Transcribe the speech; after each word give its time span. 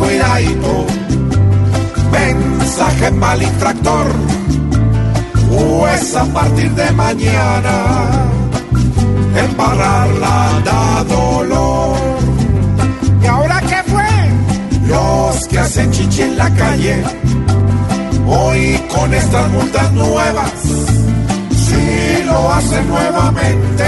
Cuidadito. 0.00 0.86
Mensaje 2.10 3.10
mal 3.12 3.42
infractor. 3.42 4.06
Pues 5.50 6.16
a 6.16 6.24
partir 6.26 6.70
de 6.72 6.90
mañana, 6.92 7.76
embarrarla 9.44 10.62
da 10.64 11.04
dolor. 11.04 11.96
¿Y 13.22 13.26
ahora 13.26 13.60
qué 13.68 13.80
fue? 13.92 14.10
Los 14.86 15.46
que 15.48 15.58
hacen 15.58 15.90
chichi 15.90 16.22
en 16.22 16.36
la 16.38 16.50
calle, 16.54 17.02
hoy 18.26 18.80
con 18.94 19.12
estas 19.12 19.48
multas 19.50 19.92
nuevas, 19.92 20.52
si 21.64 22.24
lo 22.24 22.52
hacen 22.52 22.88
nuevamente, 22.88 23.86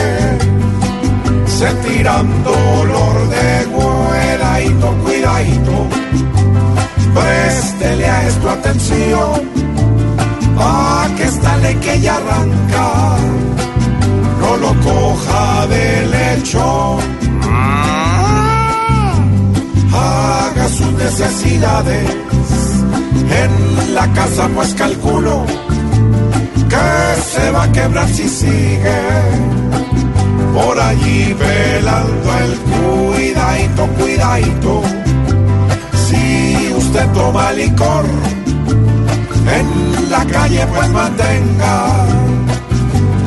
sentirán 1.47 2.45
dolor 2.45 3.12
atención, 8.53 9.33
pa' 10.57 11.09
que 11.17 11.25
esta 11.25 11.57
ley 11.59 11.75
que 11.77 12.01
ya 12.01 12.17
arranca, 12.17 13.17
no 14.41 14.57
lo 14.57 14.75
coja 14.81 15.67
de 15.67 16.07
lechón. 16.07 17.01
Haga 19.95 20.69
sus 20.69 20.93
necesidades 20.93 22.11
en 23.43 23.95
la 23.95 24.07
casa, 24.13 24.49
pues 24.55 24.75
calculo 24.75 25.45
que 26.73 27.21
se 27.33 27.51
va 27.51 27.65
a 27.65 27.73
quebrar 27.73 28.09
si 28.09 28.27
sigue 28.29 29.01
por 30.55 30.79
allí 30.81 31.35
velando 31.35 32.39
el 32.45 32.53
cuidadito, 32.71 33.87
cuidadito. 33.99 34.83
Si 36.07 36.73
usted 36.77 37.07
toma 37.13 37.53
licor 37.53 38.05
en 39.47 40.11
la 40.11 40.25
calle, 40.25 40.67
pues 40.67 40.91
mantenga 40.91 42.07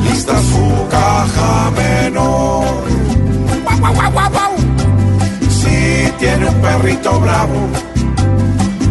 lista 0.04 0.34
su 0.42 0.88
caja 0.88 1.70
menor. 1.70 2.86
Si 5.48 6.10
tiene 6.18 6.48
un 6.48 6.54
perrito 6.60 7.20
bravo, 7.20 7.68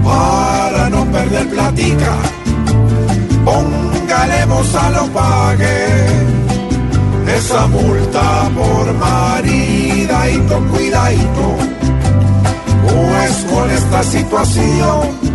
para 0.03 0.89
no 0.89 1.05
perder 1.05 1.49
platica, 1.49 2.15
póngale 3.43 4.41
a 4.41 4.89
lo 4.89 5.05
pague 5.07 6.35
esa 7.35 7.67
multa 7.67 8.49
por 8.55 8.93
maridadito, 8.93 10.59
cuidadito. 10.71 11.57
Pues 12.83 13.45
con 13.51 13.69
esta 13.71 14.03
situación, 14.03 15.34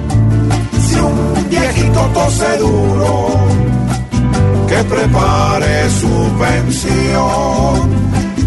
tose 2.31 2.57
duro, 2.59 3.29
que 4.69 4.85
prepare 4.85 5.91
su 5.91 6.33
pensión, 6.39 7.91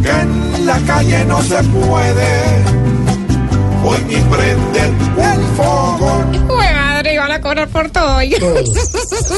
que 0.02 0.10
en 0.10 0.66
la 0.66 0.78
calle 0.88 1.26
no 1.26 1.42
se 1.42 1.62
puede, 1.64 2.64
hoy 3.84 3.98
ni 4.08 4.16
prender 4.16 4.92
el 5.18 5.44
fogón. 5.58 6.48
Madre, 6.48 7.14
iban 7.14 7.32
a 7.32 7.42
cobrar 7.42 7.68
por 7.68 7.90
todo. 7.90 8.20